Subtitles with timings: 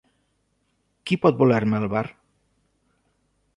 [1.09, 2.03] Qui pot voler-me al bar?